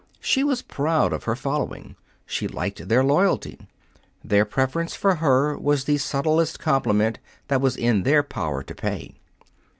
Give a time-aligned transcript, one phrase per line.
[0.19, 1.95] She was proud of her following.
[2.25, 3.59] She liked their loyalty.
[4.23, 9.13] Their preference for her was the subtlest compliment that was in their power to pay.